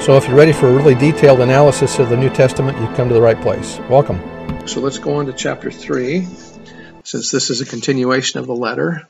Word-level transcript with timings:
So 0.00 0.16
if 0.16 0.26
you're 0.26 0.36
ready 0.36 0.52
for 0.52 0.68
a 0.68 0.72
really 0.72 0.94
detailed 0.94 1.40
analysis 1.40 1.98
of 1.98 2.08
the 2.08 2.16
New 2.16 2.30
Testament, 2.30 2.78
you've 2.78 2.94
come 2.94 3.08
to 3.08 3.14
the 3.14 3.20
right 3.20 3.38
place. 3.42 3.78
Welcome. 3.90 4.20
So 4.66 4.80
let's 4.80 4.98
go 4.98 5.16
on 5.16 5.26
to 5.26 5.32
chapter 5.32 5.70
3, 5.70 6.26
since 7.04 7.30
this 7.30 7.50
is 7.50 7.60
a 7.60 7.66
continuation 7.66 8.40
of 8.40 8.46
the 8.46 8.54
letter. 8.54 9.06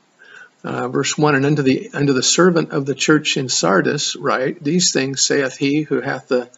Uh, 0.63 0.89
verse 0.89 1.17
1 1.17 1.35
And 1.35 1.45
unto 1.45 1.61
the, 1.61 1.89
unto 1.93 2.11
the 2.11 2.23
servant 2.23 2.71
of 2.71 2.85
the 2.85 2.95
church 2.95 3.37
in 3.37 3.47
Sardis 3.47 4.15
write, 4.17 4.61
These 4.61 4.91
things 4.91 5.23
saith 5.23 5.55
he 5.55 5.83
who 5.83 6.01
hath 6.01 6.27
the 6.27 6.49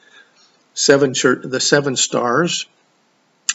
seven, 0.74 1.14
church, 1.14 1.42
the 1.44 1.60
seven 1.60 1.96
stars. 1.96 2.66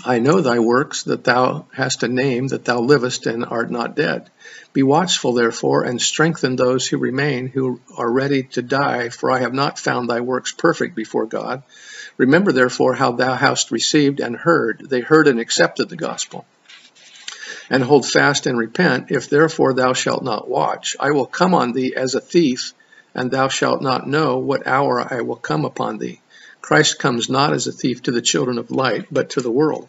I 0.05 0.19
know 0.19 0.41
thy 0.41 0.59
works, 0.59 1.05
that 1.05 1.25
thou 1.25 1.67
hast 1.73 2.03
a 2.03 2.09
name, 2.09 2.49
that 2.49 2.67
thou 2.67 2.81
livest 2.81 3.27
and 3.27 3.47
art 3.47 3.71
not 3.71 3.97
dead. 3.97 4.31
Be 4.75 4.83
watchful, 4.83 5.33
therefore, 5.33 5.85
and 5.85 6.01
strengthen 6.01 6.55
those 6.55 6.87
who 6.87 6.99
remain, 6.99 7.47
who 7.47 7.81
are 7.97 8.11
ready 8.11 8.43
to 8.43 8.63
die, 8.63 9.09
for 9.09 9.31
I 9.31 9.41
have 9.41 9.55
not 9.55 9.79
found 9.79 10.11
thy 10.11 10.21
works 10.21 10.53
perfect 10.53 10.95
before 10.95 11.25
God. 11.25 11.63
Remember, 12.19 12.53
therefore, 12.53 12.95
how 12.95 13.13
thou 13.13 13.35
hast 13.35 13.71
received 13.71 14.21
and 14.21 14.37
heard. 14.37 14.87
They 14.87 15.01
heard 15.01 15.29
and 15.29 15.41
accepted 15.41 15.89
the 15.89 15.97
gospel. 15.97 16.45
And 17.71 17.83
hold 17.83 18.07
fast 18.07 18.47
and 18.47 18.59
repent. 18.59 19.11
If 19.11 19.31
therefore 19.31 19.73
thou 19.73 19.95
shalt 19.95 20.23
not 20.23 20.49
watch, 20.49 20.95
I 21.01 21.13
will 21.13 21.27
come 21.27 21.55
on 21.55 21.73
thee 21.73 21.95
as 21.97 22.15
a 22.15 22.21
thief, 22.21 22.75
and 23.15 23.31
thou 23.31 23.49
shalt 23.49 23.81
not 23.81 24.07
know 24.07 24.39
what 24.39 24.67
hour 24.67 25.01
I 25.01 25.23
will 25.23 25.37
come 25.37 25.65
upon 25.65 25.97
thee. 25.99 26.21
Christ 26.61 26.99
comes 26.99 27.31
not 27.31 27.53
as 27.53 27.67
a 27.67 27.73
thief 27.73 28.03
to 28.03 28.13
the 28.13 28.21
children 28.21 28.59
of 28.59 28.71
light, 28.71 29.07
but 29.11 29.31
to 29.31 29.41
the 29.41 29.51
world. 29.51 29.89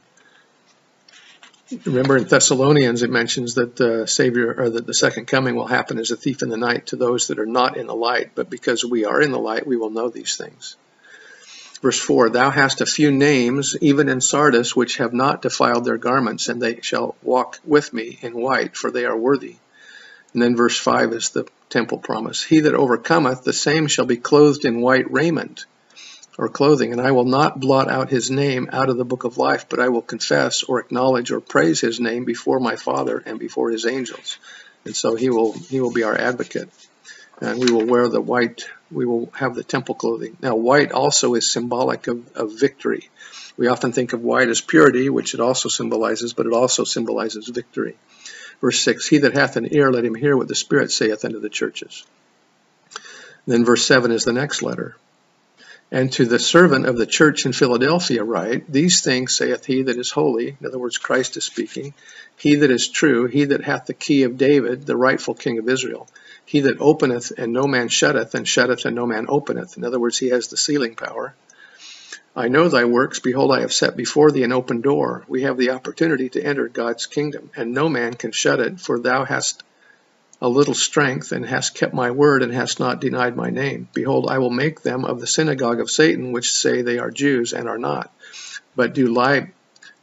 Remember 1.86 2.16
in 2.16 2.24
Thessalonians, 2.24 3.04
it 3.04 3.10
mentions 3.10 3.56
that 3.56 3.76
the 3.76 4.08
Savior 4.08 4.56
or 4.58 4.70
that 4.70 4.88
the 4.88 4.94
second 4.94 5.26
coming 5.26 5.56
will 5.56 5.68
happen 5.68 6.00
as 6.00 6.12
a 6.12 6.16
thief 6.16 6.42
in 6.42 6.50
the 6.50 6.58
night 6.58 6.88
to 6.88 6.96
those 6.96 7.28
that 7.28 7.40
are 7.40 7.46
not 7.46 7.76
in 7.76 7.88
the 7.88 7.96
light, 7.96 8.32
but 8.36 8.50
because 8.50 8.86
we 8.86 9.04
are 9.04 9.22
in 9.22 9.32
the 9.32 9.40
light, 9.40 9.68
we 9.68 9.76
will 9.76 9.90
know 9.90 10.10
these 10.10 10.38
things. 10.38 10.78
Verse 11.82 12.00
4 12.00 12.30
Thou 12.30 12.50
hast 12.52 12.80
a 12.80 12.86
few 12.86 13.12
names, 13.12 13.76
even 13.82 14.08
in 14.08 14.22
Sardis, 14.22 14.76
which 14.76 14.98
have 14.98 15.14
not 15.14 15.42
defiled 15.42 15.84
their 15.84 15.98
garments, 15.98 16.48
and 16.48 16.62
they 16.62 16.80
shall 16.82 17.16
walk 17.22 17.60
with 17.66 17.94
me 17.94 18.18
in 18.22 18.34
white, 18.34 18.78
for 18.78 18.90
they 18.90 19.06
are 19.06 19.18
worthy. 19.18 19.58
And 20.34 20.42
then 20.42 20.56
verse 20.56 20.78
5 20.80 21.12
is 21.14 21.30
the 21.32 21.48
temple 21.70 21.98
promise 21.98 22.44
He 22.44 22.62
that 22.62 22.76
overcometh, 22.76 23.44
the 23.44 23.54
same 23.54 23.88
shall 23.88 24.06
be 24.06 24.18
clothed 24.18 24.64
in 24.64 24.80
white 24.80 25.12
raiment 25.12 25.66
or 26.38 26.50
clothing, 26.50 26.92
and 26.92 27.02
I 27.02 27.12
will 27.12 27.26
not 27.26 27.60
blot 27.60 27.90
out 27.90 28.10
his 28.10 28.30
name 28.30 28.70
out 28.72 28.90
of 28.90 28.98
the 28.98 29.06
book 29.06 29.24
of 29.24 29.38
life, 29.38 29.68
but 29.70 29.80
I 29.80 29.90
will 29.90 30.04
confess 30.04 30.64
or 30.64 30.80
acknowledge 30.80 31.32
or 31.32 31.40
praise 31.40 31.82
his 31.82 32.00
name 32.00 32.26
before 32.26 32.60
my 32.60 32.76
Father 32.76 33.22
and 33.26 33.40
before 33.40 33.72
his 33.72 33.86
angels. 33.86 34.38
And 34.86 34.96
so 34.96 35.16
he 35.16 35.30
will 35.30 35.54
he 35.54 35.82
will 35.82 35.92
be 35.92 36.04
our 36.04 36.18
advocate. 36.18 36.70
And 37.42 37.60
we 37.60 37.72
will 37.72 37.86
wear 37.86 38.08
the 38.08 38.22
white, 38.22 38.66
we 38.92 39.06
will 39.06 39.32
have 39.36 39.54
the 39.54 39.64
temple 39.64 39.96
clothing. 39.96 40.38
Now, 40.42 40.56
white 40.56 40.92
also 40.92 41.36
is 41.36 41.52
symbolic 41.52 42.08
of, 42.08 42.36
of 42.36 42.60
victory. 42.60 43.10
We 43.58 43.68
often 43.68 43.92
think 43.92 44.14
of 44.14 44.22
white 44.22 44.50
as 44.50 44.62
purity, 44.62 45.10
which 45.10 45.34
it 45.34 45.40
also 45.40 45.70
symbolizes, 45.70 46.34
but 46.34 46.48
it 46.48 46.54
also 46.54 46.84
symbolizes 46.84 47.48
victory. 47.48 47.96
Verse 48.62 48.80
6 48.82 49.08
He 49.08 49.20
that 49.20 49.34
hath 49.36 49.56
an 49.56 49.68
ear, 49.72 49.92
let 49.92 50.06
him 50.06 50.16
hear 50.16 50.36
what 50.36 50.48
the 50.48 50.56
Spirit 50.56 50.92
saith 50.92 51.26
unto 51.26 51.40
the 51.40 51.50
churches. 51.50 52.06
Then 53.46 53.66
verse 53.66 53.86
7 53.86 54.12
is 54.12 54.24
the 54.24 54.34
next 54.34 54.62
letter. 54.64 54.96
And 55.90 56.12
to 56.14 56.26
the 56.26 56.40
servant 56.40 56.86
of 56.86 56.98
the 56.98 57.06
church 57.06 57.46
in 57.46 57.54
Philadelphia 57.54 58.24
write, 58.24 58.70
These 58.70 59.02
things 59.02 59.36
saith 59.36 59.66
he 59.66 59.84
that 59.84 59.98
is 59.98 60.12
holy, 60.12 60.58
in 60.60 60.68
other 60.68 60.80
words, 60.80 60.98
Christ 60.98 61.38
is 61.38 61.46
speaking, 61.46 61.94
he 62.36 62.56
that 62.56 62.72
is 62.72 62.90
true, 62.90 63.28
he 63.28 63.46
that 63.46 63.64
hath 63.64 63.86
the 63.86 63.94
key 63.94 64.24
of 64.24 64.38
David, 64.38 64.86
the 64.86 64.98
rightful 64.98 65.34
king 65.34 65.60
of 65.60 65.70
Israel, 65.70 66.10
he 66.46 66.60
that 66.62 66.82
openeth 66.82 67.32
and 67.38 67.54
no 67.54 67.68
man 67.68 67.88
shutteth, 67.88 68.36
and 68.36 68.46
shutteth 68.46 68.84
and 68.84 68.96
no 68.96 69.06
man 69.06 69.28
openeth. 69.30 69.78
In 69.78 69.86
other 69.86 70.00
words, 70.00 70.18
he 70.18 70.28
has 70.30 70.50
the 70.50 70.58
sealing 70.58 70.96
power. 70.96 71.34
I 72.36 72.50
know 72.50 72.68
thy 72.68 72.86
works. 72.86 73.20
Behold, 73.20 73.52
I 73.52 73.62
have 73.62 73.74
set 73.74 73.98
before 73.98 74.30
thee 74.30 74.44
an 74.44 74.52
open 74.52 74.82
door. 74.82 75.24
We 75.28 75.44
have 75.44 75.58
the 75.58 75.72
opportunity 75.72 76.30
to 76.30 76.44
enter 76.44 76.68
God's 76.68 77.06
kingdom, 77.06 77.50
and 77.56 77.72
no 77.72 77.90
man 77.90 78.14
can 78.14 78.32
shut 78.32 78.60
it, 78.60 78.80
for 78.80 79.00
thou 79.00 79.24
hast 79.24 79.64
a 80.42 80.48
little 80.48 80.74
strength, 80.74 81.32
and 81.32 81.46
hast 81.46 81.74
kept 81.74 81.94
my 81.94 82.12
word, 82.12 82.44
and 82.44 82.54
hast 82.54 82.80
not 82.80 83.02
denied 83.02 83.36
my 83.36 83.50
name. 83.50 83.88
Behold, 83.94 84.28
I 84.30 84.38
will 84.38 84.52
make 84.52 84.82
them 84.82 85.04
of 85.04 85.20
the 85.20 85.28
synagogue 85.28 85.80
of 85.80 85.90
Satan, 85.90 86.32
which 86.32 86.52
say 86.52 86.82
they 86.82 87.00
are 87.00 87.10
Jews, 87.10 87.54
and 87.54 87.68
are 87.68 87.80
not, 87.80 88.14
but 88.76 88.94
do 88.94 89.08
lie. 89.08 89.52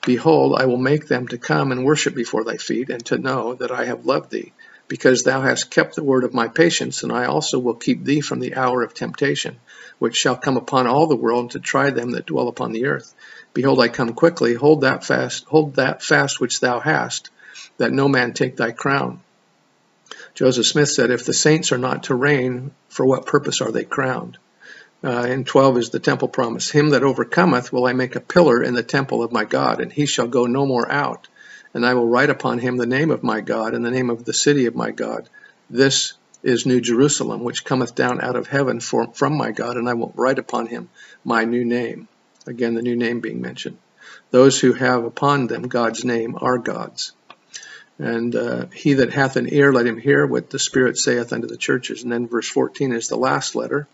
Behold, 0.05 0.57
I 0.59 0.67
will 0.67 0.77
make 0.77 1.07
them 1.07 1.29
to 1.29 1.39
come 1.39 1.73
and 1.73 1.85
worship 1.85 2.15
before 2.15 2.45
thy 2.45 2.57
feet, 2.57 2.91
and 2.91 3.05
to 3.07 3.19
know 3.19 3.55
that 3.55 3.71
I 3.71 3.85
have 3.85 4.07
loved 4.07 4.31
thee, 4.31 4.53
because 4.89 5.23
thou 5.23 5.41
hast 5.41 5.71
kept 5.71 5.95
the 5.95 6.05
word 6.05 6.25
of 6.25 6.35
my 6.35 6.49
patience, 6.49 7.05
and 7.05 7.13
I 7.13 7.27
also 7.27 7.59
will 7.59 7.75
keep 7.75 8.05
thee 8.05 8.21
from 8.21 8.41
the 8.41 8.57
hour 8.57 8.83
of 8.83 8.93
temptation, 8.93 9.61
which 10.01 10.17
shall 10.17 10.37
come 10.37 10.57
upon 10.57 10.89
all 10.89 11.07
the 11.07 11.17
world 11.17 11.53
to 11.53 11.61
try 11.61 11.91
them 11.91 12.11
that 12.11 12.27
dwell 12.27 12.49
upon 12.49 12.73
the 12.73 12.87
earth. 12.87 13.15
Behold, 13.55 13.81
I 13.81 13.89
come 13.89 14.13
quickly. 14.15 14.55
Hold 14.55 14.81
that 14.81 15.05
fast, 15.05 15.45
hold 15.45 15.77
that 15.77 16.03
fast 16.03 16.41
which 16.41 16.59
thou 16.59 16.81
hast, 16.81 17.31
that 17.79 17.93
no 17.93 18.09
man 18.09 18.33
take 18.33 18.57
thy 18.57 18.73
crown. 18.73 19.21
Joseph 20.35 20.67
Smith 20.67 20.89
said, 20.89 21.11
If 21.11 21.25
the 21.25 21.33
saints 21.33 21.71
are 21.71 21.79
not 21.79 22.05
to 22.05 22.15
reign, 22.15 22.73
for 22.89 23.07
what 23.07 23.27
purpose 23.27 23.61
are 23.61 23.71
they 23.71 23.85
crowned? 23.85 24.37
Uh, 25.03 25.27
and 25.29 25.47
12 25.47 25.79
is 25.79 25.91
the 25.91 26.01
temple 26.01 26.29
promise 26.29 26.71
Him 26.71 26.91
that 26.91 27.05
overcometh 27.05 27.73
will 27.73 27.87
I 27.87 27.93
make 27.93 28.17
a 28.17 28.21
pillar 28.21 28.63
in 28.63 28.75
the 28.75 28.83
temple 28.83 29.23
of 29.23 29.33
my 29.33 29.45
God, 29.45 29.81
and 29.81 29.93
he 29.93 30.07
shall 30.07 30.27
go 30.27 30.47
no 30.47 30.67
more 30.67 30.91
out. 30.91 31.29
And 31.73 31.87
I 31.87 31.95
will 31.95 32.09
write 32.09 32.31
upon 32.31 32.59
him 32.59 32.77
the 32.77 32.87
name 32.87 33.11
of 33.11 33.23
my 33.23 33.41
God 33.41 33.75
and 33.75 33.85
the 33.85 33.91
name 33.91 34.09
of 34.09 34.25
the 34.25 34.33
city 34.33 34.67
of 34.67 34.77
my 34.77 34.93
God. 34.93 35.29
This 35.69 36.15
is 36.43 36.67
New 36.67 36.81
Jerusalem, 36.81 37.43
which 37.43 37.65
cometh 37.65 37.95
down 37.95 38.21
out 38.21 38.37
of 38.37 38.47
heaven 38.47 38.79
for, 38.79 39.13
from 39.13 39.37
my 39.37 39.51
God, 39.51 39.77
and 39.77 39.89
I 39.89 39.95
will 39.95 40.13
write 40.15 40.39
upon 40.39 40.67
him 40.67 40.89
my 41.25 41.45
new 41.45 41.65
name. 41.65 42.07
Again, 42.47 42.75
the 42.75 42.83
new 42.83 42.95
name 42.97 43.21
being 43.21 43.41
mentioned. 43.41 43.79
Those 44.31 44.61
who 44.61 44.73
have 44.73 45.05
upon 45.05 45.47
them 45.47 45.63
God's 45.63 46.05
name 46.05 46.37
are 46.41 46.59
God's. 46.59 47.13
And 47.99 48.35
uh, 48.35 48.67
he 48.75 48.95
that 48.95 49.13
hath 49.13 49.37
an 49.37 49.53
ear, 49.53 49.73
let 49.73 49.87
him 49.87 49.99
hear 49.99 50.27
what 50.27 50.51
the 50.51 50.59
Spirit 50.59 50.99
saith 50.99 51.33
unto 51.33 51.47
the 51.47 51.57
churches. 51.57 52.03
And 52.03 52.11
then 52.11 52.27
verse 52.27 52.49
14 52.49 52.93
is 52.93 53.09
the 53.09 53.17
last 53.17 53.55
letter. 53.55 53.87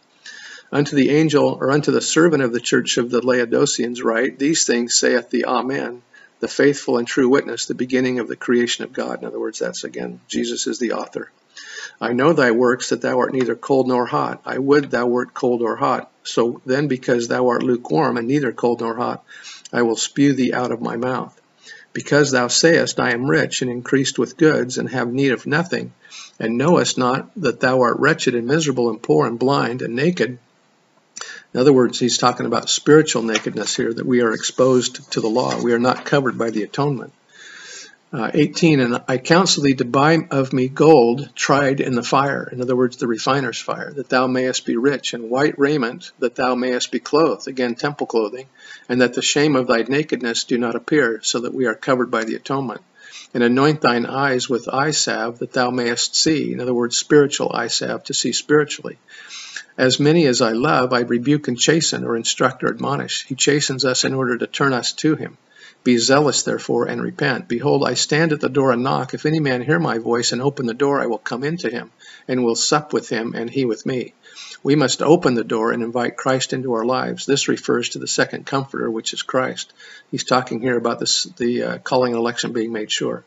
Unto 0.73 0.95
the 0.97 1.11
angel, 1.11 1.59
or 1.61 1.73
unto 1.73 1.91
the 1.91 2.01
servant 2.01 2.43
of 2.43 2.53
the 2.53 2.61
church 2.61 2.97
of 2.97 3.11
the 3.11 3.25
Laodiceans, 3.27 4.03
write, 4.03 4.39
These 4.39 4.65
things 4.65 4.95
saith 4.95 5.29
the 5.29 5.45
Amen, 5.47 6.03
the 6.39 6.49
faithful 6.49 6.97
and 6.97 7.07
true 7.07 7.29
witness, 7.29 7.67
the 7.67 7.75
beginning 7.75 8.21
of 8.21 8.29
the 8.29 8.37
creation 8.37 8.85
of 8.85 8.93
God. 8.93 9.21
In 9.21 9.27
other 9.27 9.41
words, 9.41 9.59
that's 9.59 9.85
again, 9.85 10.21
Jesus 10.29 10.67
is 10.67 10.79
the 10.79 10.93
author. 10.93 11.33
I 12.01 12.13
know 12.13 12.33
thy 12.33 12.53
works, 12.53 12.91
that 12.91 13.03
thou 13.03 13.19
art 13.19 13.33
neither 13.33 13.57
cold 13.57 13.89
nor 13.89 14.07
hot. 14.07 14.43
I 14.47 14.59
would 14.59 14.91
thou 14.91 15.07
wert 15.07 15.35
cold 15.35 15.61
or 15.61 15.77
hot. 15.77 16.11
So 16.23 16.63
then, 16.65 16.89
because 16.89 17.27
thou 17.27 17.49
art 17.49 17.63
lukewarm 17.63 18.17
and 18.17 18.29
neither 18.29 18.53
cold 18.53 18.81
nor 18.81 18.97
hot, 18.97 19.25
I 19.73 19.83
will 19.83 19.97
spew 19.97 20.33
thee 20.33 20.53
out 20.53 20.73
of 20.73 20.81
my 20.81 20.97
mouth. 20.97 21.40
Because 21.93 22.31
thou 22.31 22.49
sayest, 22.49 23.01
I 23.01 23.13
am 23.13 23.29
rich, 23.29 23.63
and 23.63 23.71
increased 23.71 24.19
with 24.19 24.37
goods, 24.37 24.79
and 24.79 24.89
have 24.91 25.13
need 25.13 25.33
of 25.33 25.47
nothing, 25.47 25.93
and 26.39 26.57
knowest 26.57 26.97
not 26.97 27.31
that 27.37 27.61
thou 27.61 27.81
art 27.81 27.99
wretched 27.99 28.35
and 28.35 28.47
miserable 28.47 28.91
and 28.91 29.03
poor 29.03 29.27
and 29.27 29.39
blind 29.39 29.83
and 29.83 29.97
naked. 29.97 30.39
In 31.53 31.61
other 31.61 31.73
words, 31.73 31.99
he's 31.99 32.19
talking 32.19 32.47
about 32.47 32.71
spiritual 32.71 33.23
nakedness 33.23 33.77
here, 33.77 33.93
that 33.93 34.07
we 34.07 34.21
are 34.23 34.33
exposed 34.33 35.13
to 35.13 35.21
the 35.21 35.29
law. 35.29 35.61
We 35.61 35.73
are 35.73 35.81
not 35.81 36.05
covered 36.05 36.39
by 36.39 36.51
the 36.51 36.63
atonement. 36.63 37.13
Uh, 38.13 38.29
18, 38.35 38.81
and 38.81 39.03
I 39.07 39.19
counsel 39.19 39.63
thee 39.63 39.75
to 39.75 39.85
buy 39.85 40.19
of 40.33 40.53
me 40.53 40.67
gold 40.67 41.31
tried 41.37 41.79
in 41.79 41.95
the 41.95 42.03
fire, 42.03 42.49
in 42.51 42.61
other 42.61 42.75
words, 42.75 42.97
the 42.97 43.07
refiner's 43.07 43.61
fire, 43.61 43.93
that 43.93 44.09
thou 44.09 44.27
mayest 44.27 44.67
be 44.67 44.77
rich, 44.77 45.15
and 45.15 45.31
white 45.31 45.57
raiment, 45.61 46.11
that 46.19 46.35
thou 46.35 46.57
mayest 46.57 46.91
be 46.91 46.99
clothed, 46.99 47.47
again, 47.47 47.77
temple 47.77 48.09
clothing, 48.09 48.49
and 48.89 49.01
that 49.01 49.15
the 49.15 49.23
shame 49.23 49.55
of 49.55 49.69
thy 49.69 49.83
nakedness 49.83 50.43
do 50.43 50.59
not 50.59 50.75
appear, 50.75 51.21
so 51.23 51.39
that 51.39 51.55
we 51.55 51.67
are 51.67 51.77
covered 51.77 52.11
by 52.11 52.25
the 52.25 52.35
atonement. 52.35 52.81
And 53.33 53.45
anoint 53.45 53.81
thine 53.81 54.07
eyes 54.07 54.49
with 54.49 54.69
eye 54.69 54.91
salve, 54.91 55.39
that 55.39 55.53
thou 55.53 55.71
mayest 55.71 56.17
see, 56.17 56.53
in 56.53 56.61
other 56.61 56.75
words, 56.75 56.99
spiritual 56.99 57.53
eye 57.55 57.69
salve, 57.69 58.03
to 58.05 58.15
see 58.15 58.33
spiritually. 58.33 58.99
As 59.79 60.01
many 60.01 60.27
as 60.27 60.43
I 60.43 60.51
love, 60.51 60.93
I 60.93 61.03
rebuke 61.03 61.47
and 61.47 61.57
chasten, 61.57 62.05
or 62.05 62.17
instruct 62.17 62.65
or 62.65 62.71
admonish. 62.71 63.25
He 63.27 63.37
chastens 63.37 63.85
us 63.85 64.05
in 64.05 64.15
order 64.15 64.37
to 64.37 64.49
turn 64.49 64.73
us 64.73 64.93
to 64.95 65.15
him. 65.15 65.39
Be 65.83 65.97
zealous, 65.97 66.43
therefore, 66.43 66.87
and 66.87 67.03
repent. 67.03 67.49
Behold, 67.49 67.85
I 67.87 67.95
stand 67.95 68.33
at 68.33 68.41
the 68.41 68.51
door 68.51 68.71
and 68.71 68.83
knock. 68.83 69.15
If 69.15 69.25
any 69.25 69.41
man 69.41 69.63
hear 69.63 69.79
my 69.79 69.97
voice 69.97 70.33
and 70.33 70.43
open 70.43 70.67
the 70.67 70.75
door, 70.75 71.01
I 71.01 71.07
will 71.07 71.19
come 71.19 71.43
into 71.43 71.71
him, 71.71 71.91
and 72.29 72.45
will 72.45 72.55
sup 72.55 72.93
with 72.93 73.09
him, 73.09 73.33
and 73.35 73.49
he 73.49 73.65
with 73.65 73.87
me. 73.87 74.13
We 74.63 74.77
must 74.77 75.01
open 75.01 75.35
the 75.35 75.45
door 75.45 75.73
and 75.73 75.83
invite 75.83 76.19
Christ 76.19 76.53
into 76.53 76.75
our 76.75 76.85
lives. 76.85 77.25
This 77.25 77.49
refers 77.49 77.91
to 77.91 77.99
the 77.99 78.07
second 78.07 78.45
comforter, 78.45 78.91
which 78.91 79.15
is 79.15 79.23
Christ. 79.23 79.73
He's 80.11 80.25
talking 80.25 80.61
here 80.61 80.77
about 80.77 80.99
this, 80.99 81.25
the 81.25 81.63
uh, 81.63 81.79
calling 81.79 82.13
and 82.13 82.21
election 82.21 82.53
being 82.53 82.73
made 82.73 82.93
sure. 82.93 83.25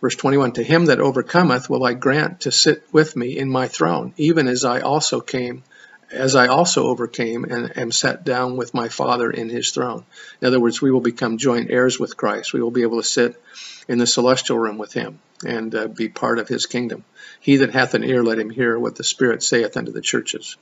Verse 0.00 0.16
21 0.16 0.52
To 0.52 0.62
him 0.62 0.86
that 0.86 1.00
overcometh 1.00 1.68
will 1.68 1.84
I 1.84 1.92
grant 1.92 2.40
to 2.42 2.52
sit 2.52 2.82
with 2.92 3.14
me 3.14 3.36
in 3.36 3.50
my 3.50 3.68
throne, 3.68 4.14
even 4.16 4.48
as 4.48 4.64
I 4.64 4.80
also 4.80 5.20
came 5.20 5.64
as 6.12 6.34
I 6.34 6.48
also 6.48 6.88
overcame 6.88 7.44
and 7.44 7.76
am 7.76 7.92
set 7.92 8.24
down 8.24 8.56
with 8.56 8.74
my 8.74 8.88
Father 8.88 9.30
in 9.30 9.48
his 9.48 9.70
throne. 9.70 10.04
In 10.40 10.48
other 10.48 10.60
words, 10.60 10.82
we 10.82 10.90
will 10.90 11.00
become 11.00 11.38
joint 11.38 11.70
heirs 11.70 11.98
with 11.98 12.16
Christ. 12.16 12.52
We 12.52 12.60
will 12.60 12.70
be 12.70 12.82
able 12.82 13.00
to 13.00 13.06
sit 13.06 13.40
in 13.88 13.98
the 13.98 14.06
celestial 14.06 14.58
room 14.58 14.78
with 14.78 14.92
him 14.92 15.20
and 15.46 15.74
uh, 15.74 15.88
be 15.88 16.08
part 16.08 16.38
of 16.38 16.48
his 16.48 16.66
kingdom. 16.66 17.04
He 17.40 17.56
that 17.56 17.72
hath 17.72 17.94
an 17.94 18.04
ear, 18.04 18.22
let 18.22 18.38
him 18.38 18.50
hear 18.50 18.78
what 18.78 18.96
the 18.96 19.04
Spirit 19.04 19.42
saith 19.42 19.76
unto 19.76 19.92
the 19.92 20.00
churches. 20.00 20.56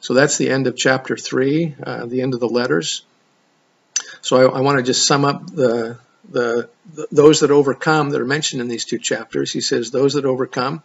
So 0.00 0.14
that's 0.14 0.36
the 0.36 0.50
end 0.50 0.66
of 0.66 0.76
chapter 0.76 1.16
3, 1.16 1.76
uh, 1.82 2.06
the 2.06 2.22
end 2.22 2.34
of 2.34 2.40
the 2.40 2.48
letters. 2.48 3.04
So 4.20 4.36
I, 4.36 4.58
I 4.58 4.60
want 4.60 4.78
to 4.78 4.84
just 4.84 5.06
sum 5.06 5.24
up 5.24 5.46
the, 5.46 5.98
the, 6.28 6.68
the 6.92 7.08
those 7.10 7.40
that 7.40 7.50
overcome 7.50 8.10
that 8.10 8.20
are 8.20 8.26
mentioned 8.26 8.60
in 8.60 8.68
these 8.68 8.84
two 8.84 8.98
chapters. 8.98 9.52
He 9.52 9.60
says, 9.60 9.90
Those 9.90 10.14
that 10.14 10.24
overcome 10.24 10.82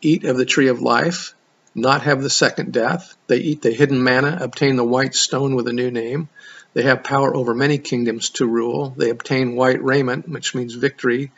eat 0.00 0.24
of 0.24 0.36
the 0.36 0.44
tree 0.44 0.68
of 0.68 0.80
life 0.80 1.34
not 1.76 2.02
have 2.02 2.22
the 2.22 2.30
second 2.30 2.72
death. 2.72 3.14
They 3.26 3.36
eat 3.36 3.60
the 3.60 3.70
hidden 3.70 4.02
manna, 4.02 4.38
obtain 4.40 4.76
the 4.76 4.84
white 4.84 5.14
stone 5.14 5.54
with 5.54 5.68
a 5.68 5.74
new 5.74 5.90
name. 5.90 6.30
They 6.72 6.82
have 6.82 7.04
power 7.04 7.36
over 7.36 7.54
many 7.54 7.76
kingdoms 7.76 8.30
to 8.30 8.46
rule. 8.46 8.94
They 8.96 9.10
obtain 9.10 9.56
white 9.56 9.82
raiment, 9.82 10.26
which 10.26 10.54
means 10.54 10.74
victory, 10.74 11.32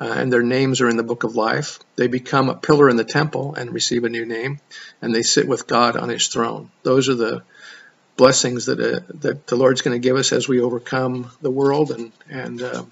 uh, 0.00 0.04
and 0.04 0.32
their 0.32 0.42
names 0.42 0.80
are 0.80 0.88
in 0.88 0.96
the 0.96 1.02
book 1.02 1.24
of 1.24 1.34
life. 1.34 1.80
They 1.96 2.06
become 2.06 2.48
a 2.48 2.54
pillar 2.54 2.88
in 2.88 2.96
the 2.96 3.04
temple 3.04 3.54
and 3.56 3.74
receive 3.74 4.04
a 4.04 4.08
new 4.08 4.24
name, 4.24 4.60
and 5.02 5.12
they 5.12 5.22
sit 5.22 5.48
with 5.48 5.66
God 5.66 5.96
on 5.96 6.08
his 6.08 6.28
throne. 6.28 6.70
Those 6.84 7.08
are 7.08 7.16
the 7.16 7.42
blessings 8.16 8.66
that, 8.66 8.78
uh, 8.78 9.00
that 9.20 9.48
the 9.48 9.56
Lord's 9.56 9.82
going 9.82 10.00
to 10.00 10.08
give 10.08 10.16
us 10.16 10.32
as 10.32 10.46
we 10.46 10.60
overcome 10.60 11.32
the 11.42 11.50
world 11.50 11.90
and, 11.90 12.12
and 12.28 12.62
uh, 12.62 12.84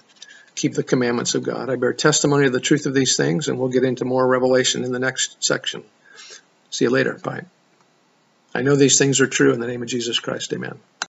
keep 0.56 0.74
the 0.74 0.82
commandments 0.82 1.36
of 1.36 1.44
God. 1.44 1.70
I 1.70 1.76
bear 1.76 1.92
testimony 1.92 2.46
of 2.46 2.52
the 2.52 2.60
truth 2.60 2.86
of 2.86 2.94
these 2.94 3.16
things, 3.16 3.46
and 3.46 3.56
we'll 3.56 3.68
get 3.68 3.84
into 3.84 4.04
more 4.04 4.26
revelation 4.26 4.82
in 4.82 4.90
the 4.90 4.98
next 4.98 5.44
section. 5.44 5.84
See 6.78 6.84
you 6.84 6.92
later. 6.92 7.14
Bye. 7.14 7.42
I 8.54 8.62
know 8.62 8.76
these 8.76 8.98
things 8.98 9.20
are 9.20 9.26
true 9.26 9.52
in 9.52 9.58
the 9.58 9.66
name 9.66 9.82
of 9.82 9.88
Jesus 9.88 10.20
Christ. 10.20 10.52
Amen. 10.52 10.78